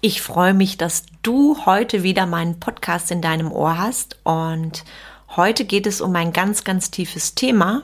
Ich 0.00 0.22
freue 0.22 0.54
mich, 0.54 0.78
dass 0.78 1.02
du 1.22 1.66
heute 1.66 2.04
wieder 2.04 2.24
meinen 2.24 2.60
Podcast 2.60 3.10
in 3.10 3.20
deinem 3.20 3.50
Ohr 3.50 3.78
hast 3.78 4.16
und 4.22 4.84
heute 5.34 5.64
geht 5.64 5.88
es 5.88 6.00
um 6.00 6.14
ein 6.14 6.32
ganz, 6.32 6.62
ganz 6.62 6.92
tiefes 6.92 7.34
Thema. 7.34 7.82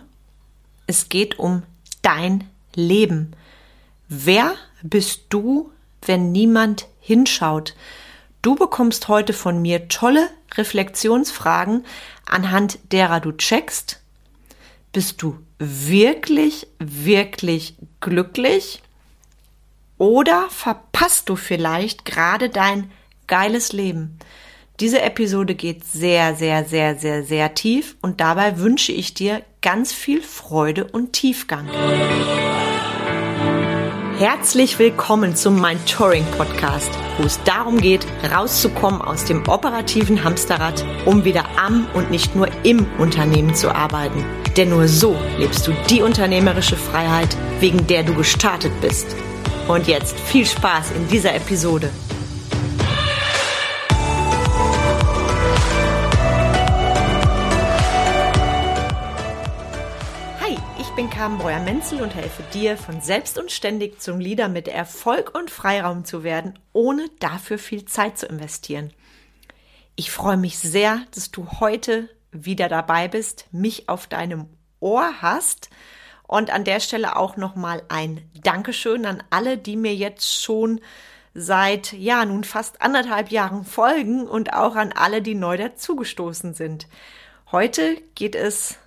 Es 0.87 1.09
geht 1.09 1.41
um 1.41 1.65
dein 2.03 2.45
Leben. 2.77 3.33
Wer 4.09 4.55
bist 4.81 5.23
du, 5.31 5.73
wenn 6.03 6.31
niemand 6.31 6.87
hinschaut? 7.01 7.75
Du 8.43 8.55
bekommst 8.55 9.09
heute 9.09 9.33
von 9.33 9.61
mir 9.61 9.89
tolle 9.89 10.31
Reflexionsfragen, 10.55 11.85
anhand 12.27 12.79
derer 12.93 13.19
du 13.19 13.33
checkst, 13.33 14.01
bist 14.93 15.21
du 15.21 15.37
wirklich, 15.59 16.69
wirklich 16.79 17.75
glücklich 18.01 18.84
oder 20.05 20.49
verpasst 20.51 21.31
du 21.31 21.35
vielleicht 21.35 22.05
gerade 22.05 22.51
dein 22.51 22.91
geiles 23.27 23.73
Leben? 23.73 24.19
Diese 24.79 25.01
Episode 25.01 25.55
geht 25.55 25.83
sehr, 25.83 26.35
sehr, 26.35 26.67
sehr, 26.67 26.97
sehr, 26.97 27.25
sehr 27.25 27.55
tief 27.55 27.97
und 28.03 28.21
dabei 28.21 28.59
wünsche 28.59 28.93
ich 28.93 29.15
dir 29.15 29.41
ganz 29.63 29.95
viel 29.95 30.21
Freude 30.21 30.85
und 30.85 31.15
Tiefgang. 31.15 31.71
Herzlich 34.19 34.79
willkommen 34.79 35.37
zum 35.37 35.59
Mein 35.59 35.83
Touring 35.87 36.27
Podcast, 36.37 36.91
wo 37.17 37.25
es 37.25 37.43
darum 37.45 37.79
geht, 37.79 38.07
rauszukommen 38.31 39.01
aus 39.01 39.25
dem 39.25 39.49
operativen 39.49 40.23
Hamsterrad, 40.23 40.85
um 41.07 41.25
wieder 41.25 41.47
am 41.57 41.87
und 41.95 42.11
nicht 42.11 42.37
nur 42.37 42.49
im 42.63 42.87
Unternehmen 42.99 43.55
zu 43.55 43.75
arbeiten. 43.75 44.23
Denn 44.59 44.69
nur 44.69 44.87
so 44.87 45.17
lebst 45.39 45.67
du 45.67 45.73
die 45.89 46.03
unternehmerische 46.03 46.77
Freiheit, 46.77 47.35
wegen 47.61 47.87
der 47.87 48.03
du 48.03 48.13
gestartet 48.13 48.73
bist. 48.83 49.07
Und 49.67 49.89
jetzt 49.89 50.21
viel 50.21 50.45
Spaß 50.45 50.91
in 50.91 51.09
dieser 51.09 51.35
Episode. 51.35 51.91
Hi, 60.43 60.59
ich 60.79 60.89
bin 60.97 61.09
Carmen 61.09 61.39
Breuer-Menzel 61.39 62.03
und 62.03 62.15
helfe 62.15 62.43
dir, 62.53 62.77
von 62.77 63.01
selbst 63.01 63.39
und 63.39 63.51
ständig 63.51 64.03
zum 64.03 64.21
Leader 64.21 64.51
mit 64.51 64.69
Erfolg 64.69 65.35
und 65.35 65.51
Freiraum 65.51 66.05
zu 66.05 66.23
werden, 66.23 66.59
ohne 66.75 67.09
dafür 67.19 67.57
viel 67.57 67.87
Zeit 67.87 68.19
zu 68.19 68.27
investieren. 68.27 68.93
Ich 69.97 70.11
freue 70.11 70.37
mich 70.37 70.59
sehr, 70.59 71.01
dass 71.15 71.31
du 71.31 71.49
heute 71.61 72.11
wieder 72.33 72.69
dabei 72.69 73.09
bist, 73.09 73.47
mich 73.51 73.89
auf 73.89 74.09
deinem 74.09 74.47
Ohr 74.81 75.23
hast 75.23 75.71
und 76.27 76.51
an 76.51 76.65
der 76.65 76.81
Stelle 76.81 77.17
auch 77.17 77.37
nochmal 77.37 77.83
ein 77.89 78.29
Dankeschön 78.43 79.07
an 79.07 79.23
alle, 79.31 79.59
die 79.59 79.77
mir 79.77 79.95
jetzt 79.95 80.43
schon 80.43 80.81
seit, 81.35 81.93
ja, 81.93 82.25
nun 82.25 82.45
fast 82.45 82.81
anderthalb 82.81 83.31
Jahren 83.31 83.65
folgen 83.65 84.27
und 84.27 84.53
auch 84.53 84.77
an 84.77 84.93
alle, 84.93 85.21
die 85.21 85.35
neu 85.35 85.57
dazugestoßen 85.57 86.55
sind. 86.55 86.87
Heute 87.51 88.01
geht 88.15 88.37
es 88.37 88.79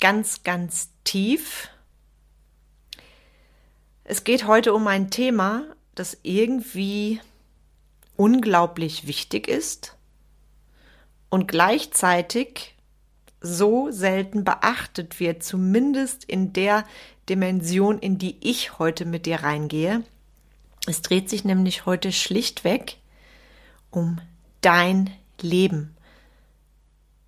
ganz, 0.00 0.42
ganz 0.42 0.90
tief. 1.04 1.68
Es 4.04 4.24
geht 4.24 4.46
heute 4.46 4.72
um 4.72 4.86
ein 4.86 5.10
Thema, 5.10 5.64
das 5.94 6.16
irgendwie 6.22 7.20
unglaublich 8.16 9.06
wichtig 9.06 9.48
ist 9.48 9.96
und 11.28 11.48
gleichzeitig 11.48 12.75
so 13.40 13.90
selten 13.90 14.44
beachtet 14.44 15.20
wird, 15.20 15.42
zumindest 15.42 16.24
in 16.24 16.52
der 16.52 16.84
Dimension, 17.28 17.98
in 17.98 18.18
die 18.18 18.36
ich 18.40 18.78
heute 18.78 19.04
mit 19.04 19.26
dir 19.26 19.42
reingehe. 19.42 20.02
Es 20.86 21.02
dreht 21.02 21.28
sich 21.28 21.44
nämlich 21.44 21.86
heute 21.86 22.12
schlichtweg 22.12 22.98
um 23.90 24.20
dein 24.60 25.10
Leben. 25.40 25.96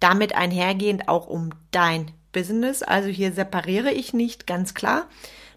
Damit 0.01 0.35
einhergehend 0.35 1.09
auch 1.09 1.27
um 1.27 1.51
dein 1.71 2.13
Business. 2.33 2.83
Also 2.83 3.09
hier 3.09 3.33
separiere 3.33 3.91
ich 3.91 4.13
nicht, 4.13 4.47
ganz 4.47 4.75
klar. 4.75 5.09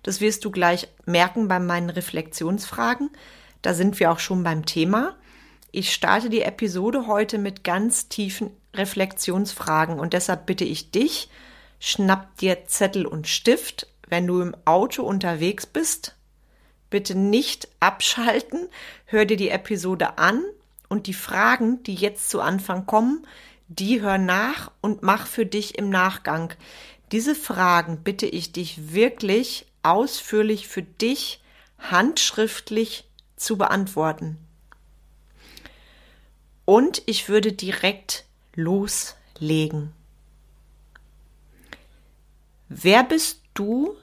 Das 0.04 0.20
wirst 0.20 0.44
du 0.46 0.52
gleich 0.52 0.88
merken 1.06 1.48
bei 1.48 1.60
meinen 1.60 1.92
Reflexionsfragen. 1.92 3.12
Da 3.62 3.74
sind 3.76 4.00
wir 4.00 4.12
auch 4.12 4.20
schon 4.20 4.44
beim 4.44 4.66
Thema. 4.66 5.16
Ich 5.74 5.94
starte 5.94 6.30
die 6.30 6.42
Episode 6.42 7.08
heute 7.08 7.38
mit 7.38 7.64
ganz 7.64 8.10
tiefen 8.10 8.52
Reflexionsfragen 8.74 10.02
und 10.02 10.12
deshalb 10.12 10.46
bitte 10.46 10.66
ich 10.66 10.92
dich, 10.92 11.30
schnapp 11.80 12.36
dir 12.38 12.66
Zettel 12.68 13.06
und 13.06 13.30
Stift, 13.30 13.88
wenn 14.10 14.28
du 14.28 14.42
im 14.42 14.54
Auto 14.66 15.04
unterwegs 15.04 15.66
bist. 15.66 16.18
Bitte 16.90 17.16
nicht 17.18 17.70
abschalten, 17.80 18.68
hör 19.06 19.24
dir 19.24 19.38
die 19.38 19.50
Episode 19.50 20.18
an 20.18 20.44
und 20.90 21.08
die 21.08 21.14
Fragen, 21.14 21.82
die 21.84 21.96
jetzt 21.96 22.30
zu 22.30 22.42
Anfang 22.42 22.86
kommen, 22.86 23.26
die 23.70 24.02
hör 24.02 24.18
nach 24.18 24.72
und 24.82 25.04
mach 25.04 25.26
für 25.26 25.46
dich 25.46 25.78
im 25.78 25.90
Nachgang. 25.90 26.54
Diese 27.14 27.34
Fragen 27.34 28.04
bitte 28.04 28.26
ich 28.26 28.52
dich 28.52 28.92
wirklich 28.92 29.68
ausführlich 29.84 30.68
für 30.68 30.84
dich 30.84 31.42
handschriftlich 31.80 33.06
zu 33.38 33.58
beantworten. 33.58 34.38
Und 36.66 37.02
ich 37.06 37.28
würde 37.28 37.54
direkt 37.54 38.26
loslegen. 38.56 39.94
Wer 42.70 43.04
bist 43.04 43.42
du, 43.54 43.96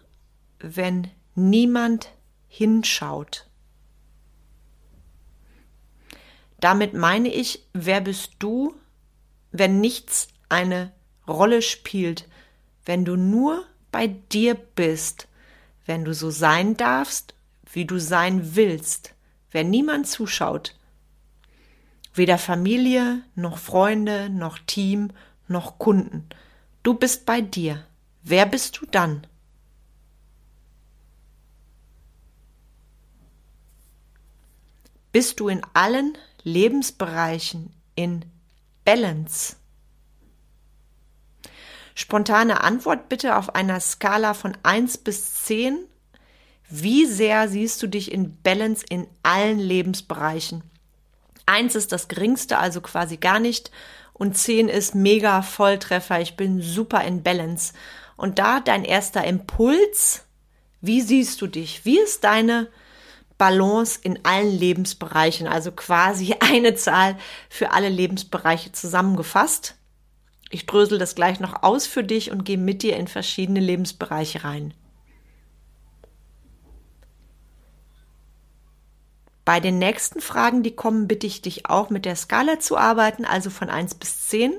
wenn 0.59 1.11
niemand 1.35 2.11
hinschaut? 2.49 3.47
Damit 6.61 6.93
meine 6.93 7.33
ich, 7.33 7.65
wer 7.73 8.01
bist 8.01 8.33
du, 8.41 8.75
wenn 9.53 9.81
nichts 9.81 10.29
eine 10.49 10.93
Rolle 11.27 11.63
spielt, 11.63 12.27
wenn 12.85 13.05
du 13.05 13.17
nur 13.17 13.65
bei 13.93 14.07
dir 14.07 14.55
bist, 14.55 15.29
wenn 15.87 16.05
du 16.05 16.13
so 16.13 16.31
sein 16.31 16.77
darfst, 16.77 17.35
wie 17.73 17.85
du 17.85 17.99
sein 17.99 18.57
willst, 18.57 19.15
wenn 19.51 19.71
niemand 19.71 20.09
zuschaut, 20.09 20.75
Weder 22.19 22.37
Familie, 22.37 23.23
noch 23.37 23.59
Freunde, 23.59 24.29
noch 24.29 24.59
Team, 24.59 25.13
noch 25.47 25.79
Kunden. 25.79 26.29
Du 26.83 26.95
bist 26.95 27.25
bei 27.27 27.41
dir. 27.41 27.87
Wer 28.25 28.45
bist 28.45 28.81
du 28.81 28.87
dann? 28.87 29.25
Bist 35.13 35.39
du 35.39 35.47
in 35.47 35.63
allen 35.75 36.19
Lebensbereichen 36.43 37.71
in 37.95 38.25
Balance? 38.85 39.55
Spontane 41.95 42.65
Antwort 42.65 43.09
bitte 43.09 43.37
auf 43.37 43.55
einer 43.55 43.79
Skala 43.79 44.35
von 44.35 44.59
1 44.65 44.99
bis 44.99 45.45
10. 45.45 45.87
Wie 46.69 47.07
sehr 47.07 47.49
siehst 47.49 47.81
du 47.81 47.87
dich 47.87 48.11
in 48.11 48.43
Balance 48.43 48.85
in 48.89 49.07
allen 49.23 49.61
Lebensbereichen? 49.61 50.65
Eins 51.49 51.75
ist 51.75 51.93
das 51.93 52.09
geringste, 52.09 52.59
also 52.59 52.83
quasi 52.83 53.17
gar 53.17 53.41
nicht. 53.41 53.71
Und 54.13 54.37
zehn 54.37 54.69
ist 54.69 54.95
mega 54.95 55.41
Volltreffer. 55.41 56.21
Ich 56.21 56.37
bin 56.37 56.61
super 56.61 57.03
in 57.05 57.23
Balance. 57.23 57.73
Und 58.17 58.39
da 58.39 58.61
dein 58.61 58.85
erster 58.85 59.25
Impuls. 59.25 60.27
Wie 60.83 61.01
siehst 61.01 61.41
du 61.41 61.47
dich? 61.47 61.87
Wie 61.87 61.99
ist 61.99 62.25
deine 62.25 62.69
Balance 63.39 63.99
in 64.03 64.25
allen 64.27 64.59
Lebensbereichen? 64.59 65.47
Also 65.49 65.73
quasi 65.73 66.37
eine 66.41 66.75
Zahl 66.75 67.17
für 67.49 67.71
alle 67.73 67.89
Lebensbereiche 67.89 68.73
zusammengefasst. 68.73 69.77
Ich 70.51 70.67
drösel 70.67 70.99
das 70.99 71.15
gleich 71.15 71.41
noch 71.41 71.63
aus 71.63 71.87
für 71.87 72.05
dich 72.05 72.31
und 72.31 72.45
gehe 72.45 72.59
mit 72.59 72.83
dir 72.83 72.97
in 72.97 73.09
verschiedene 73.09 73.61
Lebensbereiche 73.61 74.45
rein. 74.45 74.75
Bei 79.49 79.61
den 79.61 79.79
nächsten 79.79 80.21
Fragen, 80.21 80.63
die 80.63 80.77
kommen, 80.77 81.09
bitte 81.09 81.27
ich 81.27 81.41
dich 81.41 81.65
auch 81.71 81.89
mit 81.89 82.05
der 82.05 82.17
Skala 82.17 82.61
zu 82.61 82.77
arbeiten, 82.77 83.25
also 83.25 83.49
von 83.49 83.71
1 83.71 83.95
bis 83.95 84.27
10. 84.27 84.53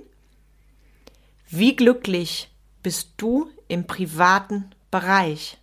Wie 1.48 1.76
glücklich 1.76 2.50
bist 2.82 3.12
du 3.18 3.52
im 3.68 3.86
privaten 3.86 4.72
Bereich? 4.90 5.60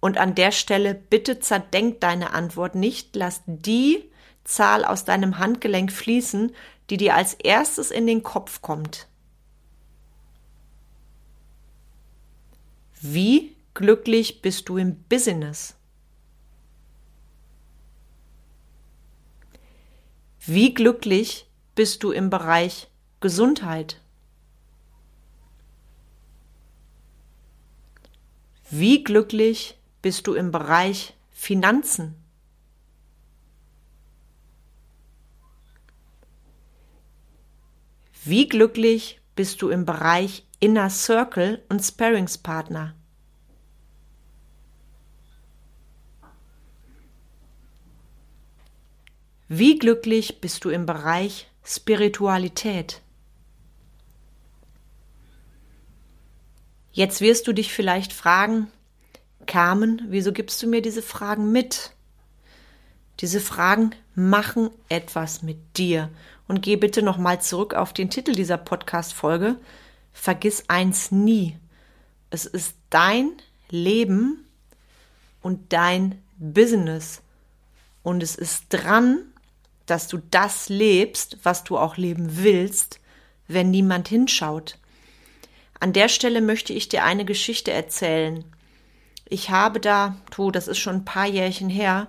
Und 0.00 0.16
an 0.16 0.34
der 0.34 0.52
Stelle 0.52 0.94
bitte 0.94 1.38
zerdenk 1.38 2.00
deine 2.00 2.32
Antwort 2.32 2.76
nicht, 2.76 3.14
lass 3.14 3.42
die 3.44 4.10
Zahl 4.44 4.82
aus 4.82 5.04
deinem 5.04 5.36
Handgelenk 5.38 5.92
fließen, 5.92 6.50
die 6.88 6.96
dir 6.96 7.14
als 7.14 7.34
erstes 7.34 7.90
in 7.90 8.06
den 8.06 8.22
Kopf 8.22 8.62
kommt. 8.62 9.06
Wie 13.02 13.54
glücklich 13.74 14.40
bist 14.40 14.70
du 14.70 14.78
im 14.78 14.96
Business? 15.10 15.76
Wie 20.46 20.74
glücklich 20.74 21.46
bist 21.74 22.02
du 22.02 22.10
im 22.10 22.28
Bereich 22.28 22.88
Gesundheit? 23.20 24.02
Wie 28.68 29.02
glücklich 29.02 29.78
bist 30.02 30.26
du 30.26 30.34
im 30.34 30.50
Bereich 30.50 31.16
Finanzen? 31.30 32.14
Wie 38.22 38.46
glücklich 38.46 39.22
bist 39.36 39.62
du 39.62 39.70
im 39.70 39.86
Bereich 39.86 40.46
Inner 40.60 40.90
Circle 40.90 41.64
und 41.70 41.80
Sparringspartner? 41.80 42.94
Wie 49.48 49.78
glücklich 49.78 50.40
bist 50.40 50.64
du 50.64 50.70
im 50.70 50.86
Bereich 50.86 51.48
Spiritualität? 51.62 53.02
Jetzt 56.92 57.20
wirst 57.20 57.46
du 57.46 57.52
dich 57.52 57.72
vielleicht 57.72 58.12
fragen, 58.12 58.68
Carmen, 59.46 60.00
wieso 60.08 60.32
gibst 60.32 60.62
du 60.62 60.66
mir 60.66 60.80
diese 60.80 61.02
Fragen 61.02 61.52
mit? 61.52 61.90
Diese 63.20 63.40
Fragen 63.40 63.90
machen 64.14 64.70
etwas 64.88 65.42
mit 65.42 65.76
dir. 65.76 66.08
Und 66.48 66.62
geh 66.62 66.76
bitte 66.76 67.02
nochmal 67.02 67.42
zurück 67.42 67.74
auf 67.74 67.92
den 67.92 68.10
Titel 68.10 68.32
dieser 68.32 68.58
Podcast-Folge. 68.58 69.56
Vergiss 70.12 70.68
eins 70.68 71.10
nie. 71.10 71.58
Es 72.30 72.46
ist 72.46 72.76
dein 72.90 73.32
Leben 73.70 74.46
und 75.42 75.72
dein 75.72 76.22
Business. 76.38 77.22
Und 78.02 78.22
es 78.22 78.36
ist 78.36 78.66
dran, 78.70 79.24
dass 79.86 80.08
du 80.08 80.18
das 80.30 80.68
lebst, 80.68 81.38
was 81.42 81.64
du 81.64 81.78
auch 81.78 81.96
leben 81.96 82.42
willst, 82.42 83.00
wenn 83.48 83.70
niemand 83.70 84.08
hinschaut. 84.08 84.78
An 85.80 85.92
der 85.92 86.08
Stelle 86.08 86.40
möchte 86.40 86.72
ich 86.72 86.88
dir 86.88 87.04
eine 87.04 87.24
Geschichte 87.24 87.70
erzählen. 87.70 88.44
Ich 89.28 89.50
habe 89.50 89.80
da, 89.80 90.16
du, 90.34 90.50
das 90.50 90.68
ist 90.68 90.78
schon 90.78 90.96
ein 90.96 91.04
paar 91.04 91.26
Jährchen 91.26 91.68
her, 91.68 92.08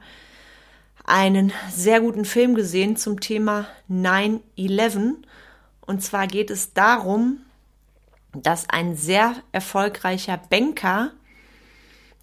einen 1.04 1.51
sehr 1.72 2.01
guten 2.01 2.25
Film 2.25 2.56
gesehen 2.56 2.98
zum 2.98 3.19
Thema 3.19 3.68
9-11. 3.89 5.16
Und 5.81 6.04
zwar 6.04 6.27
geht 6.27 6.50
es 6.50 6.74
darum, 6.74 7.42
dass 8.33 8.69
ein 8.69 8.95
sehr 8.95 9.36
erfolgreicher 9.51 10.38
Banker 10.38 11.12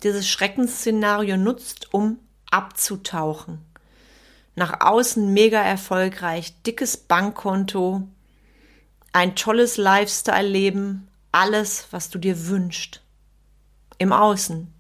dieses 0.03 0.29
Schreckensszenario 0.29 1.37
nutzt, 1.37 1.95
um 1.95 2.19
abzutauchen. 2.51 3.65
Nach 4.55 4.81
außen 4.81 5.33
mega 5.33 5.61
erfolgreich, 5.61 6.55
dickes 6.63 6.97
Bankkonto, 6.97 8.07
ein 9.13 9.35
tolles 9.35 9.77
Lifestyle-Leben, 9.77 11.09
alles, 11.33 11.87
was 11.91 12.11
du 12.11 12.19
dir 12.19 12.49
wünschst. 12.49 13.03
Im 13.99 14.13
Außen. 14.13 14.73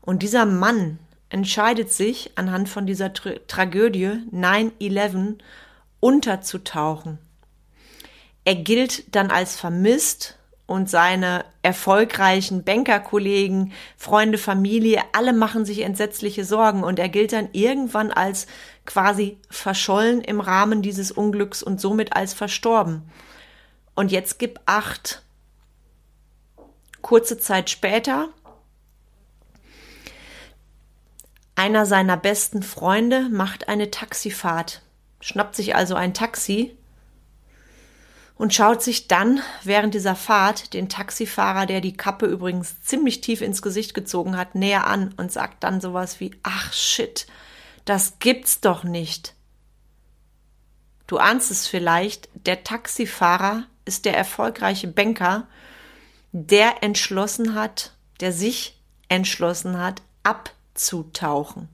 Und 0.00 0.22
dieser 0.22 0.46
Mann 0.46 0.98
entscheidet 1.28 1.92
sich 1.92 2.32
anhand 2.36 2.68
von 2.68 2.86
dieser 2.86 3.12
Tra 3.12 3.32
Tragödie 3.48 4.22
9-11 4.32 5.38
unterzutauchen. 6.00 7.18
Er 8.44 8.54
gilt 8.54 9.14
dann 9.14 9.30
als 9.30 9.56
vermisst 9.56 10.38
und 10.66 10.90
seine 10.90 11.44
erfolgreichen 11.62 12.64
Bankerkollegen, 12.64 13.72
Freunde, 13.96 14.36
Familie, 14.36 15.00
alle 15.12 15.32
machen 15.32 15.64
sich 15.64 15.80
entsetzliche 15.80 16.44
Sorgen 16.44 16.82
und 16.82 16.98
er 16.98 17.08
gilt 17.08 17.32
dann 17.32 17.48
irgendwann 17.52 18.10
als 18.10 18.46
quasi 18.84 19.38
verschollen 19.48 20.20
im 20.20 20.40
Rahmen 20.40 20.82
dieses 20.82 21.12
Unglücks 21.12 21.62
und 21.62 21.80
somit 21.80 22.14
als 22.16 22.34
verstorben. 22.34 23.02
Und 23.94 24.10
jetzt 24.10 24.38
gib 24.38 24.60
acht. 24.66 25.22
Kurze 27.00 27.38
Zeit 27.38 27.70
später 27.70 28.28
Einer 31.58 31.86
seiner 31.86 32.18
besten 32.18 32.62
Freunde 32.62 33.30
macht 33.30 33.68
eine 33.68 33.90
Taxifahrt, 33.90 34.82
schnappt 35.20 35.56
sich 35.56 35.74
also 35.74 35.94
ein 35.94 36.12
Taxi 36.12 36.76
und 38.36 38.54
schaut 38.54 38.82
sich 38.82 39.08
dann 39.08 39.40
während 39.64 39.94
dieser 39.94 40.14
Fahrt 40.14 40.74
den 40.74 40.88
Taxifahrer, 40.88 41.66
der 41.66 41.80
die 41.80 41.96
Kappe 41.96 42.26
übrigens 42.26 42.82
ziemlich 42.82 43.20
tief 43.20 43.40
ins 43.40 43.62
Gesicht 43.62 43.94
gezogen 43.94 44.36
hat, 44.36 44.54
näher 44.54 44.86
an 44.86 45.14
und 45.16 45.32
sagt 45.32 45.64
dann 45.64 45.80
sowas 45.80 46.20
wie, 46.20 46.32
ach 46.42 46.72
shit, 46.72 47.26
das 47.84 48.18
gibt's 48.18 48.60
doch 48.60 48.84
nicht. 48.84 49.34
Du 51.06 51.18
ahnst 51.18 51.50
es 51.50 51.66
vielleicht, 51.66 52.28
der 52.34 52.64
Taxifahrer 52.64 53.64
ist 53.84 54.04
der 54.04 54.16
erfolgreiche 54.16 54.88
Banker, 54.88 55.46
der 56.32 56.82
entschlossen 56.82 57.54
hat, 57.54 57.92
der 58.20 58.32
sich 58.32 58.80
entschlossen 59.08 59.78
hat, 59.78 60.02
ab 60.24 60.50
abzutauchen. 60.76 61.68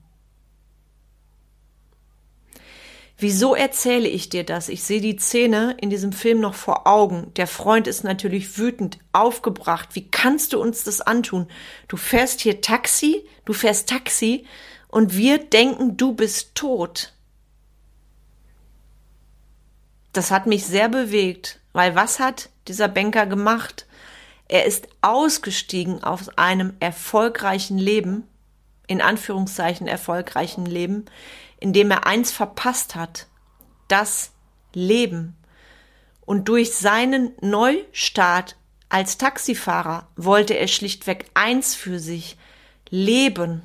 Wieso 3.22 3.54
erzähle 3.54 4.08
ich 4.08 4.30
dir 4.30 4.42
das? 4.42 4.68
Ich 4.68 4.82
sehe 4.82 5.00
die 5.00 5.16
Szene 5.16 5.76
in 5.80 5.90
diesem 5.90 6.12
Film 6.12 6.40
noch 6.40 6.54
vor 6.54 6.88
Augen. 6.88 7.32
Der 7.36 7.46
Freund 7.46 7.86
ist 7.86 8.02
natürlich 8.02 8.58
wütend, 8.58 8.98
aufgebracht. 9.12 9.90
Wie 9.92 10.08
kannst 10.08 10.52
du 10.52 10.60
uns 10.60 10.82
das 10.82 11.00
antun? 11.00 11.46
Du 11.86 11.96
fährst 11.96 12.40
hier 12.40 12.60
Taxi, 12.60 13.24
du 13.44 13.52
fährst 13.52 13.88
Taxi 13.88 14.44
und 14.88 15.16
wir 15.16 15.38
denken, 15.38 15.96
du 15.96 16.14
bist 16.14 16.56
tot. 16.56 17.12
Das 20.12 20.32
hat 20.32 20.48
mich 20.48 20.66
sehr 20.66 20.88
bewegt, 20.88 21.60
weil 21.72 21.94
was 21.94 22.18
hat 22.18 22.50
dieser 22.66 22.88
Banker 22.88 23.26
gemacht? 23.26 23.86
Er 24.48 24.66
ist 24.66 24.88
ausgestiegen 25.00 26.02
aus 26.02 26.28
einem 26.36 26.74
erfolgreichen 26.80 27.78
Leben 27.78 28.24
in 28.88 29.00
Anführungszeichen 29.00 29.86
erfolgreichen 29.86 30.66
Leben, 30.66 31.06
in 31.62 31.72
dem 31.72 31.92
er 31.92 32.06
eins 32.06 32.32
verpasst 32.32 32.96
hat, 32.96 33.28
das 33.86 34.32
Leben. 34.74 35.36
Und 36.26 36.48
durch 36.48 36.74
seinen 36.74 37.32
Neustart 37.40 38.56
als 38.88 39.16
Taxifahrer 39.16 40.08
wollte 40.16 40.54
er 40.54 40.66
schlichtweg 40.66 41.26
eins 41.34 41.76
für 41.76 42.00
sich, 42.00 42.36
Leben. 42.90 43.62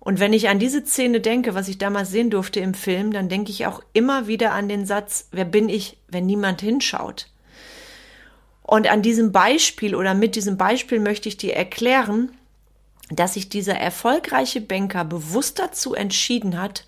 Und 0.00 0.20
wenn 0.20 0.34
ich 0.34 0.50
an 0.50 0.58
diese 0.58 0.84
Szene 0.84 1.20
denke, 1.20 1.54
was 1.54 1.66
ich 1.66 1.78
damals 1.78 2.10
sehen 2.10 2.28
durfte 2.28 2.60
im 2.60 2.74
Film, 2.74 3.10
dann 3.12 3.30
denke 3.30 3.50
ich 3.50 3.66
auch 3.66 3.82
immer 3.94 4.26
wieder 4.26 4.52
an 4.52 4.68
den 4.68 4.84
Satz, 4.84 5.28
wer 5.32 5.46
bin 5.46 5.70
ich, 5.70 5.96
wenn 6.08 6.26
niemand 6.26 6.60
hinschaut? 6.60 7.30
Und 8.62 8.86
an 8.86 9.00
diesem 9.00 9.32
Beispiel 9.32 9.94
oder 9.94 10.12
mit 10.12 10.36
diesem 10.36 10.58
Beispiel 10.58 11.00
möchte 11.00 11.28
ich 11.28 11.38
dir 11.38 11.56
erklären, 11.56 12.30
dass 13.10 13.34
sich 13.34 13.48
dieser 13.48 13.74
erfolgreiche 13.74 14.60
Banker 14.60 15.04
bewusst 15.04 15.58
dazu 15.58 15.94
entschieden 15.94 16.60
hat, 16.60 16.84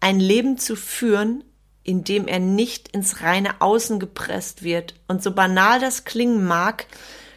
ein 0.00 0.20
Leben 0.20 0.58
zu 0.58 0.76
führen, 0.76 1.44
in 1.82 2.02
dem 2.02 2.26
er 2.26 2.40
nicht 2.40 2.88
ins 2.88 3.20
reine 3.20 3.60
Außen 3.60 4.00
gepresst 4.00 4.62
wird. 4.62 4.94
Und 5.06 5.22
so 5.22 5.32
banal 5.32 5.80
das 5.80 6.04
klingen 6.04 6.44
mag, 6.44 6.86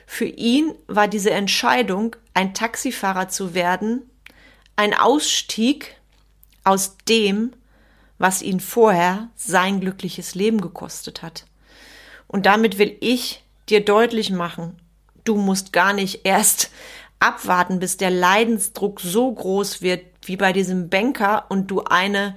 für 0.05 0.25
ihn 0.25 0.73
war 0.87 1.07
diese 1.07 1.31
Entscheidung, 1.31 2.15
ein 2.33 2.53
Taxifahrer 2.53 3.27
zu 3.27 3.53
werden, 3.53 4.09
ein 4.77 4.93
Ausstieg 4.93 5.97
aus 6.63 6.97
dem, 7.09 7.51
was 8.17 8.41
ihn 8.41 8.59
vorher 8.59 9.29
sein 9.35 9.81
glückliches 9.81 10.33
Leben 10.33 10.61
gekostet 10.61 11.21
hat. 11.21 11.45
Und 12.27 12.45
damit 12.45 12.77
will 12.77 12.95
ich 13.01 13.43
dir 13.69 13.83
deutlich 13.83 14.31
machen, 14.31 14.79
du 15.23 15.35
musst 15.35 15.73
gar 15.73 15.93
nicht 15.93 16.21
erst 16.25 16.71
abwarten, 17.19 17.79
bis 17.79 17.97
der 17.97 18.11
Leidensdruck 18.11 18.99
so 19.01 19.31
groß 19.31 19.81
wird 19.81 20.05
wie 20.23 20.37
bei 20.37 20.53
diesem 20.53 20.89
Banker 20.89 21.45
und 21.49 21.71
du 21.71 21.83
eine 21.83 22.35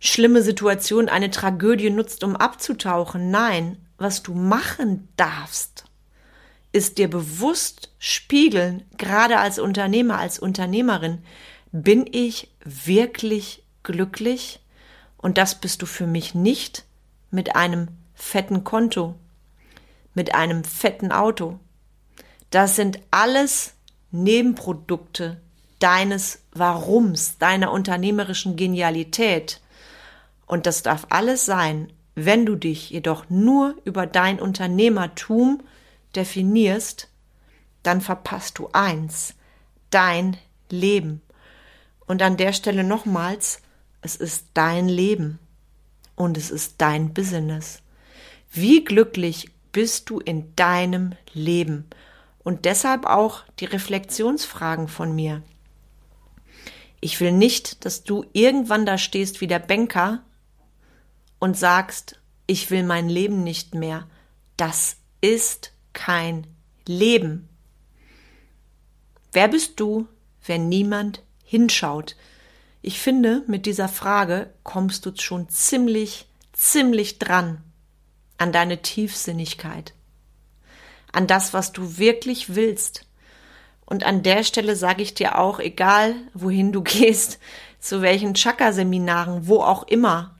schlimme 0.00 0.42
Situation, 0.42 1.08
eine 1.08 1.30
Tragödie 1.30 1.90
nutzt, 1.90 2.24
um 2.24 2.36
abzutauchen. 2.36 3.30
Nein, 3.30 3.76
was 3.98 4.22
du 4.22 4.34
machen 4.34 5.08
darfst, 5.16 5.84
ist 6.72 6.98
dir 6.98 7.08
bewusst 7.08 7.90
spiegeln, 7.98 8.84
gerade 8.96 9.38
als 9.38 9.58
Unternehmer, 9.58 10.18
als 10.18 10.38
Unternehmerin, 10.38 11.18
bin 11.72 12.06
ich 12.10 12.50
wirklich 12.64 13.62
glücklich? 13.82 14.60
Und 15.16 15.36
das 15.36 15.56
bist 15.56 15.82
du 15.82 15.86
für 15.86 16.06
mich 16.06 16.34
nicht 16.34 16.84
mit 17.30 17.56
einem 17.56 17.88
fetten 18.14 18.64
Konto, 18.64 19.14
mit 20.14 20.34
einem 20.34 20.64
fetten 20.64 21.10
Auto. 21.10 21.58
Das 22.50 22.76
sind 22.76 23.00
alles 23.10 23.74
Nebenprodukte 24.10 25.40
deines 25.78 26.42
Warums, 26.52 27.38
deiner 27.38 27.70
unternehmerischen 27.72 28.56
Genialität. 28.56 29.60
Und 30.46 30.66
das 30.66 30.82
darf 30.82 31.06
alles 31.10 31.44
sein, 31.44 31.92
wenn 32.14 32.46
du 32.46 32.56
dich 32.56 32.90
jedoch 32.90 33.26
nur 33.28 33.76
über 33.84 34.06
dein 34.06 34.40
Unternehmertum 34.40 35.62
definierst, 36.16 37.08
dann 37.84 38.00
verpasst 38.00 38.58
du 38.58 38.68
eins, 38.72 39.34
dein 39.90 40.36
Leben. 40.68 41.22
Und 42.06 42.22
an 42.22 42.36
der 42.36 42.52
Stelle 42.52 42.82
nochmals, 42.82 43.62
es 44.00 44.16
ist 44.16 44.46
dein 44.54 44.88
Leben 44.88 45.38
und 46.16 46.36
es 46.36 46.50
ist 46.50 46.74
dein 46.78 47.14
Business. 47.14 47.82
Wie 48.50 48.84
glücklich 48.84 49.50
bist 49.72 50.10
du 50.10 50.18
in 50.18 50.56
deinem 50.56 51.12
Leben? 51.34 51.88
Und 52.48 52.64
deshalb 52.64 53.04
auch 53.04 53.42
die 53.60 53.66
Reflexionsfragen 53.66 54.88
von 54.88 55.14
mir. 55.14 55.42
Ich 56.98 57.20
will 57.20 57.32
nicht, 57.32 57.84
dass 57.84 58.04
du 58.04 58.24
irgendwann 58.32 58.86
da 58.86 58.96
stehst 58.96 59.42
wie 59.42 59.46
der 59.46 59.58
Banker 59.58 60.24
und 61.38 61.58
sagst, 61.58 62.18
ich 62.46 62.70
will 62.70 62.84
mein 62.84 63.10
Leben 63.10 63.44
nicht 63.44 63.74
mehr. 63.74 64.08
Das 64.56 64.96
ist 65.20 65.74
kein 65.92 66.46
Leben. 66.86 67.50
Wer 69.32 69.48
bist 69.48 69.78
du, 69.78 70.08
wenn 70.46 70.70
niemand 70.70 71.22
hinschaut? 71.44 72.16
Ich 72.80 72.98
finde, 72.98 73.42
mit 73.46 73.66
dieser 73.66 73.90
Frage 73.90 74.54
kommst 74.62 75.04
du 75.04 75.12
schon 75.14 75.50
ziemlich, 75.50 76.26
ziemlich 76.54 77.18
dran 77.18 77.62
an 78.38 78.52
deine 78.52 78.80
Tiefsinnigkeit, 78.80 79.92
an 81.12 81.26
das, 81.26 81.54
was 81.54 81.72
du 81.72 81.98
wirklich 81.98 82.54
willst. 82.54 83.04
Und 83.84 84.04
an 84.04 84.22
der 84.22 84.44
Stelle 84.44 84.76
sage 84.76 85.02
ich 85.02 85.14
dir 85.14 85.38
auch, 85.38 85.60
egal 85.60 86.14
wohin 86.34 86.72
du 86.72 86.82
gehst, 86.84 87.38
zu 87.80 88.02
welchen 88.02 88.34
Chakra-Seminaren, 88.34 89.46
wo 89.46 89.60
auch 89.60 89.84
immer, 89.84 90.38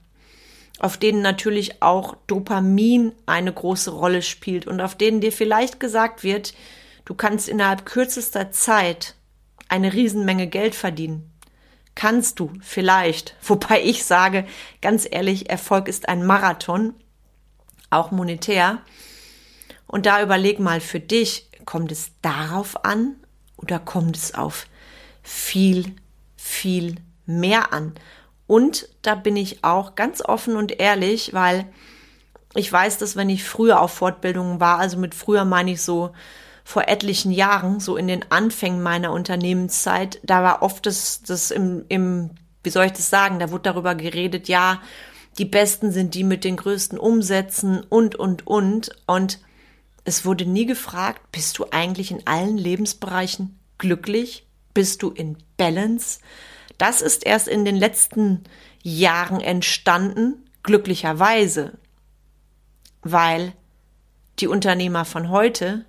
auf 0.79 0.97
denen 0.97 1.21
natürlich 1.21 1.81
auch 1.81 2.15
Dopamin 2.27 3.11
eine 3.25 3.51
große 3.51 3.91
Rolle 3.91 4.21
spielt 4.21 4.65
und 4.67 4.81
auf 4.81 4.95
denen 4.95 5.21
dir 5.21 5.31
vielleicht 5.31 5.79
gesagt 5.79 6.23
wird, 6.23 6.53
du 7.05 7.13
kannst 7.13 7.49
innerhalb 7.49 7.85
kürzester 7.85 8.51
Zeit 8.51 9.15
eine 9.67 9.93
Riesenmenge 9.93 10.47
Geld 10.47 10.75
verdienen. 10.75 11.31
Kannst 11.95 12.39
du 12.39 12.53
vielleicht, 12.61 13.35
wobei 13.41 13.81
ich 13.81 14.05
sage, 14.05 14.45
ganz 14.81 15.07
ehrlich, 15.09 15.49
Erfolg 15.49 15.87
ist 15.87 16.07
ein 16.07 16.25
Marathon, 16.25 16.93
auch 17.89 18.11
monetär. 18.11 18.79
Und 19.89 20.05
da 20.05 20.21
überleg 20.21 20.59
mal 20.59 20.81
für 20.81 20.99
dich, 20.99 21.49
kommt 21.65 21.91
es 21.91 22.11
darauf 22.21 22.85
an 22.85 23.15
oder 23.57 23.79
kommt 23.79 24.15
es 24.15 24.35
auf 24.35 24.67
viel, 25.23 25.95
viel 26.35 26.97
mehr 27.25 27.73
an? 27.73 27.95
Und 28.45 28.87
da 29.01 29.15
bin 29.15 29.35
ich 29.35 29.63
auch 29.63 29.95
ganz 29.95 30.21
offen 30.21 30.57
und 30.57 30.79
ehrlich, 30.79 31.33
weil 31.33 31.65
ich 32.53 32.71
weiß, 32.71 32.99
dass 32.99 33.15
wenn 33.15 33.31
ich 33.31 33.43
früher 33.43 33.81
auf 33.81 33.91
Fortbildungen 33.91 34.59
war, 34.59 34.77
also 34.77 34.99
mit 34.99 35.15
früher 35.15 35.43
meine 35.43 35.71
ich 35.71 35.81
so 35.81 36.11
vor 36.63 36.87
etlichen 36.87 37.31
Jahren, 37.31 37.79
so 37.79 37.97
in 37.97 38.07
den 38.07 38.31
Anfängen 38.31 38.83
meiner 38.83 39.11
Unternehmenszeit, 39.11 40.19
da 40.21 40.43
war 40.43 40.61
oft 40.61 40.85
das, 40.85 41.23
das 41.23 41.49
im, 41.49 41.85
im, 41.89 42.29
wie 42.61 42.69
soll 42.69 42.85
ich 42.85 42.93
das 42.93 43.09
sagen, 43.09 43.39
da 43.39 43.49
wurde 43.49 43.63
darüber 43.63 43.95
geredet, 43.95 44.49
ja, 44.49 44.83
die 45.39 45.45
Besten 45.45 45.91
sind 45.91 46.13
die 46.13 46.23
mit 46.23 46.43
den 46.43 46.57
größten 46.57 46.99
Umsätzen 46.99 47.81
und, 47.89 48.15
und, 48.15 48.45
und. 48.45 48.91
Und 49.07 49.39
es 50.09 50.25
wurde 50.25 50.47
nie 50.47 50.65
gefragt, 50.65 51.31
bist 51.31 51.59
du 51.59 51.67
eigentlich 51.69 52.09
in 52.09 52.25
allen 52.25 52.57
Lebensbereichen 52.57 53.59
glücklich? 53.77 54.47
Bist 54.73 55.03
du 55.03 55.11
in 55.11 55.37
Balance? 55.55 56.19
Das 56.79 57.03
ist 57.03 57.27
erst 57.27 57.47
in 57.47 57.63
den 57.63 57.75
letzten 57.75 58.43
Jahren 58.81 59.39
entstanden, 59.39 60.49
glücklicherweise, 60.63 61.77
weil 63.03 63.53
die 64.39 64.47
Unternehmer 64.47 65.05
von 65.05 65.29
heute, 65.29 65.85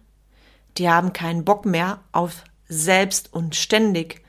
die 0.76 0.90
haben 0.90 1.14
keinen 1.14 1.46
Bock 1.46 1.64
mehr 1.64 2.00
auf 2.12 2.44
selbst 2.68 3.32
und 3.32 3.56
ständig 3.56 4.22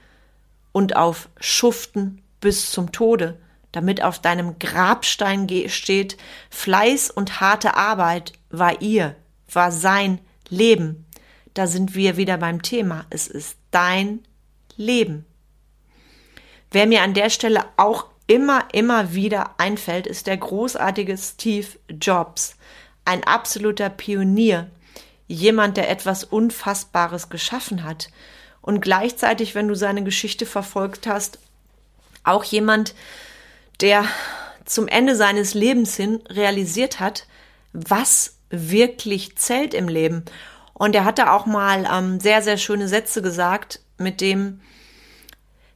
und 0.71 0.95
auf 0.95 1.27
Schuften 1.38 2.21
bis 2.39 2.71
zum 2.71 2.93
Tode, 2.93 3.41
damit 3.74 4.01
auf 4.01 4.19
deinem 4.19 4.57
Grabstein 4.57 5.50
steht, 5.67 6.15
Fleiß 6.50 7.12
und 7.12 7.41
harte 7.41 7.75
Arbeit 7.75 8.31
war 8.50 8.81
ihr, 8.81 9.17
war 9.53 9.72
sein 9.72 10.20
Leben. 10.50 11.05
Da 11.53 11.67
sind 11.67 11.96
wir 11.96 12.17
wieder 12.17 12.38
beim 12.38 12.62
Thema. 12.62 13.05
Es 13.10 13.27
ist 13.27 13.58
dein 13.72 14.20
Leben. 14.77 15.25
Wer 16.72 16.88
mir 16.88 17.01
an 17.01 17.13
der 17.13 17.29
Stelle 17.29 17.65
auch 17.77 18.05
immer, 18.27 18.67
immer 18.72 19.13
wieder 19.13 19.55
einfällt, 19.58 20.08
ist 20.08 20.27
der 20.27 20.38
großartige 20.38 21.17
Steve 21.17 21.67
Jobs. 21.89 22.55
Ein 23.03 23.24
absoluter 23.25 23.89
Pionier. 23.89 24.70
Jemand, 25.27 25.77
der 25.77 25.89
etwas 25.89 26.24
Unfassbares 26.24 27.29
geschaffen 27.29 27.84
hat. 27.84 28.10
Und 28.62 28.81
gleichzeitig, 28.81 29.55
wenn 29.55 29.67
du 29.67 29.75
seine 29.75 30.03
Geschichte 30.03 30.46
verfolgt 30.46 31.08
hast, 31.08 31.39
auch 32.24 32.43
jemand, 32.43 32.93
der 33.81 34.05
zum 34.65 34.88
Ende 34.88 35.15
seines 35.15 35.53
Lebens 35.53 35.96
hin 35.96 36.22
realisiert 36.29 37.00
hat, 37.00 37.25
was 37.74 38.38
wirklich 38.51 39.36
zählt 39.38 39.74
im 39.74 39.88
Leben. 39.88 40.25
Und 40.74 40.96
er 40.96 41.05
hatte 41.05 41.31
auch 41.31 41.46
mal 41.46 41.88
ähm, 41.91 42.20
sehr, 42.20 42.41
sehr 42.41 42.58
schöne 42.58 42.88
Sätze 42.88 43.22
gesagt, 43.22 43.81
mit 43.98 44.22
dem 44.22 44.62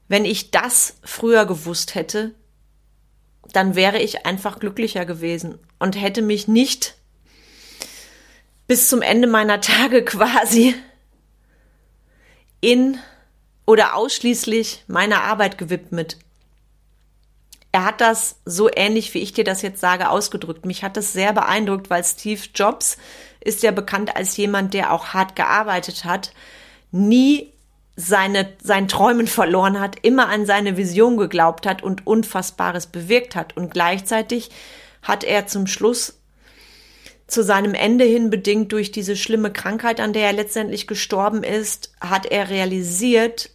wenn 0.08 0.26
ich 0.26 0.52
das 0.52 0.98
früher 1.04 1.46
gewusst 1.46 1.96
hätte, 1.96 2.36
dann 3.52 3.76
wäre 3.76 4.00
ich 4.00 4.26
einfach 4.26 4.60
glücklicher 4.60 5.06
gewesen 5.06 5.60
und 5.80 6.00
hätte 6.00 6.22
mich 6.22 6.48
nicht 6.48 6.96
bis 8.68 8.90
zum 8.90 9.02
Ende 9.02 9.28
meiner 9.28 9.62
Tage 9.62 10.04
quasi 10.06 10.76
in 12.62 13.00
oder 13.66 13.96
ausschließlich 13.96 14.84
meiner 14.88 15.24
Arbeit 15.24 15.58
gewidmet. 15.58 16.18
Er 17.76 17.84
hat 17.84 18.00
das 18.00 18.38
so 18.46 18.70
ähnlich, 18.74 19.14
wie 19.14 19.20
ich 19.20 19.34
dir 19.34 19.44
das 19.44 19.62
jetzt 19.62 19.82
sage, 19.82 20.10
ausgedrückt. 20.10 20.66
Mich 20.66 20.82
hat 20.82 20.96
das 20.96 21.12
sehr 21.12 21.34
beeindruckt, 21.34 21.90
weil 21.90 22.06
Steve 22.06 22.40
Jobs 22.56 22.96
ist 23.42 23.64
ja 23.64 23.72
bekannt 23.72 24.16
als 24.16 24.38
jemand, 24.38 24.74
der 24.74 24.94
auch 24.94 25.08
hart 25.08 25.36
gearbeitet 25.36 26.06
hat, 26.06 26.32
nie 26.92 27.52
seine, 27.98 28.54
sein 28.64 28.88
Träumen 28.88 29.28
verloren 29.28 29.82
hat, 29.82 29.98
immer 30.04 30.30
an 30.30 30.46
seine 30.46 30.78
Vision 30.78 31.18
geglaubt 31.18 31.68
hat 31.68 31.84
und 31.84 32.08
Unfassbares 32.08 32.88
bewirkt 32.88 33.36
hat. 33.36 33.58
Und 33.58 33.72
gleichzeitig 33.72 34.52
hat 35.02 35.26
er 35.26 35.46
zum 35.48 35.68
Schluss 35.68 36.22
zu 37.28 37.44
seinem 37.44 37.74
Ende 37.74 38.06
hin 38.06 38.30
bedingt 38.30 38.72
durch 38.72 38.94
diese 38.94 39.18
schlimme 39.18 39.52
Krankheit, 39.52 40.00
an 40.00 40.14
der 40.14 40.28
er 40.28 40.34
letztendlich 40.34 40.88
gestorben 40.88 41.44
ist, 41.44 41.92
hat 42.00 42.26
er 42.26 42.50
realisiert, 42.50 43.50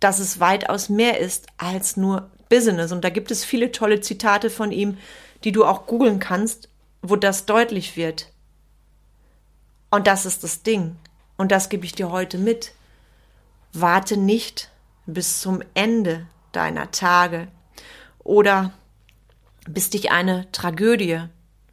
dass 0.00 0.18
es 0.18 0.40
weitaus 0.40 0.88
mehr 0.88 1.20
ist 1.20 1.46
als 1.56 1.96
nur 1.96 2.32
Business. 2.48 2.92
Und 2.92 3.04
da 3.04 3.10
gibt 3.10 3.30
es 3.30 3.44
viele 3.44 3.72
tolle 3.72 4.00
Zitate 4.00 4.50
von 4.50 4.72
ihm, 4.72 4.98
die 5.44 5.52
du 5.52 5.64
auch 5.64 5.86
googeln 5.86 6.18
kannst, 6.18 6.68
wo 7.02 7.16
das 7.16 7.46
deutlich 7.46 7.96
wird. 7.96 8.30
Und 9.90 10.06
das 10.06 10.26
ist 10.26 10.44
das 10.44 10.62
Ding. 10.62 10.96
Und 11.36 11.52
das 11.52 11.68
gebe 11.68 11.84
ich 11.84 11.92
dir 11.92 12.10
heute 12.10 12.38
mit. 12.38 12.72
Warte 13.72 14.16
nicht 14.16 14.70
bis 15.06 15.40
zum 15.40 15.62
Ende 15.74 16.26
deiner 16.52 16.90
Tage 16.90 17.48
oder 18.18 18.72
bis 19.68 19.90
dich 19.90 20.10
eine 20.10 20.50
Tragödie, 20.52 21.22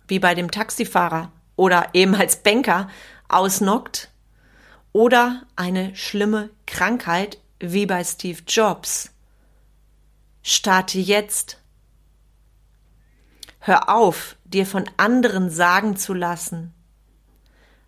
wie 0.07 0.19
bei 0.19 0.35
dem 0.35 0.51
Taxifahrer 0.51 1.31
oder 1.55 1.89
eben 1.93 2.15
als 2.15 2.37
Banker, 2.37 2.89
ausnockt 3.27 4.09
oder 4.93 5.43
eine 5.55 5.95
schlimme 5.95 6.49
Krankheit, 6.67 7.39
wie 7.59 7.85
bei 7.85 8.03
Steve 8.03 8.41
Jobs. 8.47 9.11
Starte 10.47 10.99
jetzt. 10.99 11.59
Hör 13.57 13.89
auf, 13.89 14.35
dir 14.43 14.67
von 14.67 14.87
anderen 14.95 15.49
sagen 15.49 15.97
zu 15.97 16.13
lassen, 16.13 16.71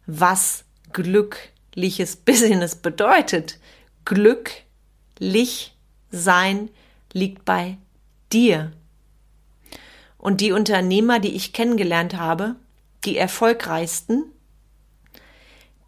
was 0.07 0.65
glückliches 0.91 2.15
Business 2.15 2.75
bedeutet, 2.75 3.59
glücklich 4.05 5.77
sein 6.09 6.71
liegt 7.13 7.45
bei 7.45 7.77
dir. 8.33 8.71
Und 10.17 10.41
die 10.41 10.51
Unternehmer, 10.51 11.19
die 11.19 11.35
ich 11.35 11.53
kennengelernt 11.53 12.15
habe, 12.15 12.55
die 13.05 13.17
erfolgreichsten, 13.17 14.33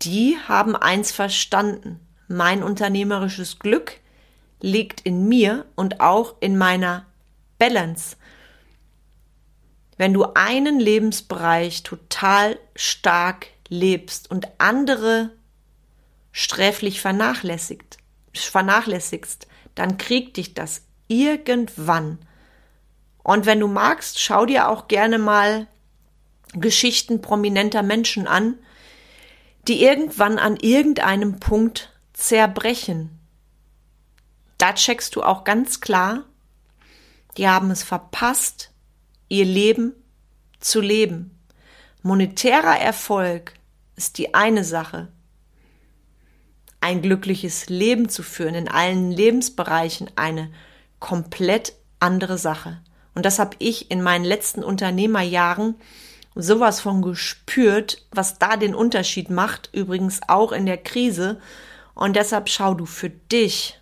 die 0.04 0.38
haben 0.48 0.76
eins 0.76 1.12
verstanden. 1.12 2.00
Mein 2.28 2.62
unternehmerisches 2.62 3.58
Glück 3.58 4.00
liegt 4.62 5.02
in 5.02 5.28
mir 5.28 5.66
und 5.76 6.00
auch 6.00 6.36
in 6.40 6.58
meiner 6.58 7.06
Balance. 7.58 8.18
Wenn 9.98 10.14
du 10.14 10.24
einen 10.34 10.80
Lebensbereich 10.80 11.84
total 11.84 12.58
stark 12.76 13.48
lebst 13.68 14.32
und 14.32 14.48
andere 14.58 15.32
sträflich 16.32 17.02
vernachlässigt, 17.02 17.98
vernachlässigst, 18.34 19.48
dann 19.76 19.98
kriegt 19.98 20.38
dich 20.38 20.54
das 20.54 20.84
irgendwann. 21.08 22.20
Und 23.24 23.46
wenn 23.46 23.60
du 23.60 23.68
magst, 23.68 24.20
schau 24.20 24.46
dir 24.46 24.70
auch 24.70 24.88
gerne 24.88 25.18
mal 25.18 25.68
Geschichten 26.54 27.22
prominenter 27.22 27.84
Menschen 27.84 28.28
an, 28.28 28.56
die 29.68 29.84
irgendwann 29.84 30.40
an 30.40 30.58
irgendeinem 30.58 31.40
Punkt 31.40 31.92
zerbrechen. 32.14 33.19
Da 34.60 34.74
checkst 34.74 35.16
du 35.16 35.24
auch 35.24 35.44
ganz 35.44 35.82
klar, 35.82 36.26
die 37.38 37.48
haben 37.48 37.72
es 37.72 37.82
verpasst, 37.82 38.72
ihr 39.28 39.46
Leben 39.46 39.94
zu 40.60 40.82
leben. 40.82 41.40
Monetärer 42.04 42.78
Erfolg 42.78 43.54
ist 43.96 44.20
die 44.20 44.36
eine 44.36 44.64
Sache 44.64 45.08
ein 46.82 47.02
glückliches 47.02 47.70
Leben 47.70 48.10
zu 48.10 48.24
führen 48.24 48.56
in 48.56 48.68
allen 48.68 49.12
Lebensbereichen 49.12 50.10
eine 50.16 50.52
komplett 51.00 51.74
andere 52.00 52.38
Sache. 52.38 52.82
Und 53.16 53.26
das 53.26 53.40
habe 53.40 53.56
ich 53.60 53.92
in 53.92 54.02
meinen 54.02 54.24
letzten 54.24 54.64
Unternehmerjahren 54.64 55.76
sowas 56.36 56.80
von 56.80 57.02
gespürt, 57.02 58.06
was 58.12 58.40
da 58.40 58.56
den 58.56 58.76
Unterschied 58.76 59.30
macht, 59.30 59.70
übrigens 59.74 60.22
auch 60.28 60.52
in 60.52 60.66
der 60.66 60.78
Krise. 60.78 61.42
Und 61.96 62.16
deshalb 62.16 62.48
schau 62.50 62.74
du 62.74 62.86
für 62.86 63.10
dich 63.10 63.79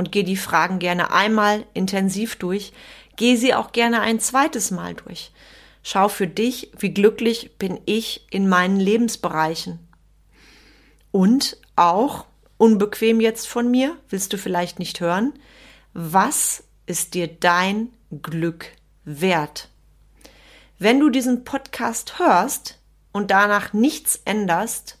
und 0.00 0.12
geh 0.12 0.22
die 0.22 0.38
Fragen 0.38 0.78
gerne 0.78 1.12
einmal 1.12 1.66
intensiv 1.74 2.36
durch, 2.36 2.72
geh 3.16 3.36
sie 3.36 3.52
auch 3.52 3.70
gerne 3.70 4.00
ein 4.00 4.18
zweites 4.18 4.70
Mal 4.70 4.94
durch. 4.94 5.30
Schau 5.82 6.08
für 6.08 6.26
dich, 6.26 6.72
wie 6.78 6.94
glücklich 6.94 7.58
bin 7.58 7.78
ich 7.84 8.26
in 8.30 8.48
meinen 8.48 8.80
Lebensbereichen. 8.80 9.78
Und 11.10 11.58
auch, 11.76 12.24
unbequem 12.56 13.20
jetzt 13.20 13.46
von 13.46 13.70
mir, 13.70 13.94
willst 14.08 14.32
du 14.32 14.38
vielleicht 14.38 14.78
nicht 14.78 15.00
hören, 15.00 15.34
was 15.92 16.64
ist 16.86 17.12
dir 17.12 17.28
dein 17.28 17.90
Glück 18.22 18.68
wert? 19.04 19.68
Wenn 20.78 20.98
du 20.98 21.10
diesen 21.10 21.44
Podcast 21.44 22.18
hörst 22.18 22.78
und 23.12 23.30
danach 23.30 23.74
nichts 23.74 24.22
änderst 24.24 24.96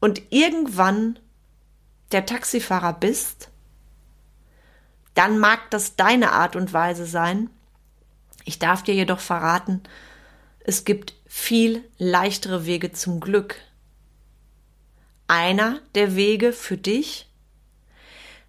und 0.00 0.20
irgendwann 0.28 1.18
der 2.12 2.26
Taxifahrer 2.26 2.92
bist, 2.92 3.48
dann 5.16 5.38
mag 5.38 5.70
das 5.70 5.96
deine 5.96 6.32
Art 6.32 6.56
und 6.56 6.72
Weise 6.72 7.06
sein. 7.06 7.50
Ich 8.44 8.58
darf 8.58 8.82
dir 8.82 8.94
jedoch 8.94 9.18
verraten, 9.18 9.82
es 10.60 10.84
gibt 10.84 11.14
viel 11.26 11.82
leichtere 11.98 12.66
Wege 12.66 12.92
zum 12.92 13.20
Glück. 13.20 13.56
Einer 15.26 15.80
der 15.94 16.16
Wege 16.16 16.52
für 16.52 16.76
dich? 16.76 17.28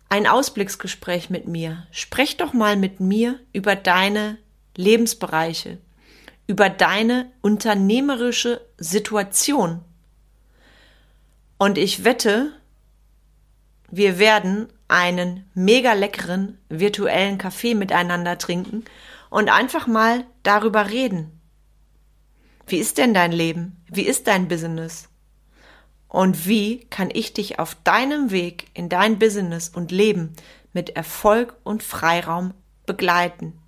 Ein 0.09 0.27
Ausblicksgespräch 0.27 1.29
mit 1.29 1.47
mir. 1.47 1.87
Sprech 1.91 2.37
doch 2.37 2.53
mal 2.53 2.75
mit 2.75 2.99
mir 2.99 3.39
über 3.53 3.75
deine 3.75 4.37
Lebensbereiche, 4.75 5.79
über 6.45 6.69
deine 6.69 7.31
unternehmerische 7.41 8.61
Situation. 8.77 9.83
Und 11.57 11.77
ich 11.77 12.03
wette, 12.03 12.53
wir 13.89 14.19
werden 14.19 14.67
einen 14.87 15.49
mega 15.53 15.93
leckeren 15.93 16.57
virtuellen 16.69 17.37
Kaffee 17.37 17.73
miteinander 17.73 18.37
trinken 18.37 18.85
und 19.29 19.49
einfach 19.49 19.87
mal 19.87 20.25
darüber 20.43 20.89
reden. 20.89 21.39
Wie 22.67 22.77
ist 22.77 22.97
denn 22.97 23.13
dein 23.13 23.31
Leben? 23.31 23.81
Wie 23.89 24.03
ist 24.03 24.27
dein 24.27 24.47
Business? 24.47 25.09
Und 26.09 26.47
wie 26.47 26.85
kann 26.89 27.09
ich 27.11 27.33
dich 27.33 27.59
auf 27.59 27.75
deinem 27.83 28.31
Weg 28.31 28.67
in 28.73 28.89
dein 28.89 29.19
Business 29.19 29.69
und 29.69 29.91
Leben 29.91 30.33
mit 30.73 30.89
Erfolg 30.91 31.55
und 31.63 31.83
Freiraum 31.83 32.53
begleiten? 32.85 33.59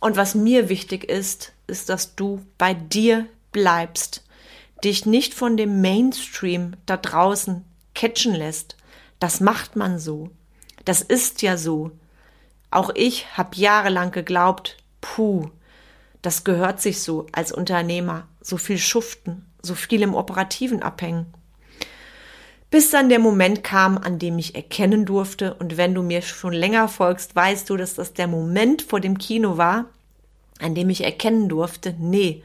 Und 0.00 0.16
was 0.16 0.34
mir 0.34 0.68
wichtig 0.68 1.04
ist, 1.04 1.52
ist, 1.66 1.88
dass 1.88 2.14
du 2.14 2.44
bei 2.56 2.72
dir 2.72 3.26
bleibst, 3.52 4.24
dich 4.84 5.06
nicht 5.06 5.34
von 5.34 5.56
dem 5.56 5.80
Mainstream 5.80 6.76
da 6.86 6.96
draußen 6.96 7.64
catchen 7.98 8.34
lässt. 8.34 8.76
Das 9.18 9.40
macht 9.40 9.74
man 9.74 9.98
so. 9.98 10.30
Das 10.84 11.02
ist 11.02 11.42
ja 11.42 11.56
so. 11.56 11.90
Auch 12.70 12.90
ich 12.94 13.36
habe 13.36 13.56
jahrelang 13.56 14.12
geglaubt, 14.12 14.76
puh, 15.00 15.50
das 16.22 16.44
gehört 16.44 16.80
sich 16.80 17.02
so 17.02 17.26
als 17.32 17.50
Unternehmer, 17.50 18.28
so 18.40 18.56
viel 18.56 18.78
schuften, 18.78 19.46
so 19.62 19.74
viel 19.74 20.02
im 20.02 20.14
Operativen 20.14 20.80
abhängen. 20.80 21.26
Bis 22.70 22.90
dann 22.90 23.08
der 23.08 23.18
Moment 23.18 23.64
kam, 23.64 23.98
an 23.98 24.20
dem 24.20 24.38
ich 24.38 24.54
erkennen 24.54 25.04
durfte, 25.04 25.54
und 25.54 25.76
wenn 25.76 25.94
du 25.94 26.02
mir 26.02 26.22
schon 26.22 26.52
länger 26.52 26.86
folgst, 26.86 27.34
weißt 27.34 27.68
du, 27.68 27.76
dass 27.76 27.94
das 27.94 28.12
der 28.12 28.28
Moment 28.28 28.82
vor 28.82 29.00
dem 29.00 29.18
Kino 29.18 29.56
war, 29.56 29.86
an 30.60 30.74
dem 30.74 30.90
ich 30.90 31.02
erkennen 31.02 31.48
durfte, 31.48 31.96
nee, 31.98 32.44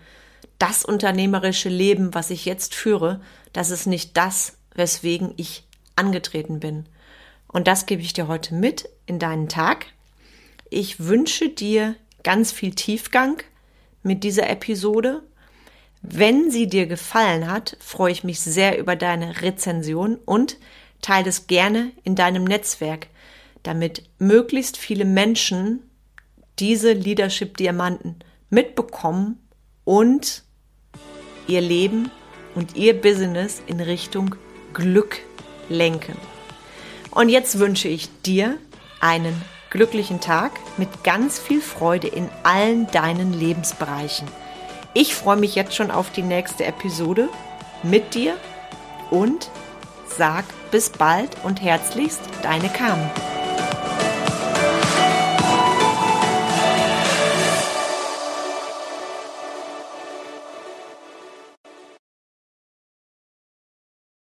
das 0.57 0.83
unternehmerische 0.85 1.69
Leben, 1.69 2.13
was 2.13 2.29
ich 2.31 2.45
jetzt 2.45 2.73
führe, 2.73 3.21
das 3.51 3.69
ist 3.69 3.85
nicht 3.85 4.15
das, 4.17 4.53
weswegen 4.75 5.33
ich 5.37 5.65
angetreten 5.95 6.59
bin. 6.59 6.85
Und 7.47 7.67
das 7.67 7.85
gebe 7.85 8.01
ich 8.01 8.13
dir 8.13 8.27
heute 8.27 8.55
mit 8.55 8.89
in 9.05 9.19
deinen 9.19 9.49
Tag. 9.49 9.87
Ich 10.69 10.99
wünsche 10.99 11.49
dir 11.49 11.95
ganz 12.23 12.51
viel 12.51 12.73
Tiefgang 12.73 13.43
mit 14.01 14.23
dieser 14.23 14.49
Episode 14.49 15.21
wenn 16.05 16.51
sie 16.51 16.67
dir 16.67 16.85
gefallen 16.85 17.49
hat, 17.49 17.77
freue 17.79 18.11
ich 18.11 18.25
mich 18.25 18.41
sehr 18.41 18.77
über 18.77 18.97
deine 18.97 19.41
Rezension 19.41 20.17
und 20.25 20.57
teile 21.01 21.29
es 21.29 21.47
gerne 21.47 21.91
in 22.03 22.15
deinem 22.15 22.43
Netzwerk, 22.43 23.07
damit 23.63 24.03
möglichst 24.19 24.75
viele 24.75 25.05
Menschen 25.05 25.81
diese 26.59 26.91
Leadership 26.91 27.55
Diamanten 27.55 28.17
mitbekommen 28.49 29.39
und 29.85 30.43
ihr 31.47 31.61
Leben 31.61 32.11
und 32.53 32.75
ihr 32.75 32.99
Business 32.99 33.63
in 33.65 33.79
Richtung 33.79 34.35
Glück 34.73 35.19
lenken. 35.69 36.17
Und 37.11 37.29
jetzt 37.29 37.59
wünsche 37.59 37.87
ich 37.87 38.09
dir 38.21 38.57
einen 38.99 39.39
glücklichen 39.69 40.21
Tag 40.21 40.51
mit 40.77 41.03
ganz 41.03 41.39
viel 41.39 41.61
Freude 41.61 42.07
in 42.07 42.29
allen 42.43 42.87
deinen 42.87 43.33
Lebensbereichen. 43.33 44.27
Ich 44.93 45.15
freue 45.15 45.37
mich 45.37 45.55
jetzt 45.55 45.75
schon 45.75 45.91
auf 45.91 46.11
die 46.11 46.21
nächste 46.21 46.65
Episode 46.65 47.29
mit 47.81 48.13
dir 48.13 48.35
und 49.09 49.49
sag 50.07 50.45
bis 50.71 50.89
bald 50.91 51.29
und 51.43 51.61
herzlichst 51.61 52.21
deine 52.43 52.69
Carmen. 52.69 53.09